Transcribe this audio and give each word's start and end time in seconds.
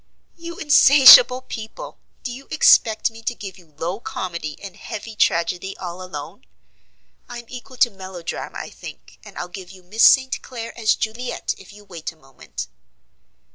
"You 0.35 0.57
insatiable 0.57 1.43
people! 1.43 1.99
do 2.23 2.31
you 2.31 2.47
expect 2.49 3.11
me 3.11 3.21
to 3.21 3.35
give 3.35 3.59
you 3.59 3.75
low 3.77 3.99
comedy 3.99 4.57
and 4.59 4.75
heavy 4.75 5.15
tragedy 5.15 5.77
all 5.77 6.01
alone? 6.01 6.47
I'm 7.29 7.45
equal 7.47 7.77
to 7.77 7.91
melodrama 7.91 8.57
I 8.57 8.71
think, 8.71 9.19
and 9.23 9.37
I'll 9.37 9.47
give 9.47 9.69
you 9.69 9.83
Miss 9.83 10.03
St. 10.11 10.41
Clair 10.41 10.75
as 10.75 10.95
Juliet, 10.95 11.53
if 11.59 11.71
you 11.71 11.85
wait 11.85 12.11
a 12.11 12.15
moment." 12.15 12.65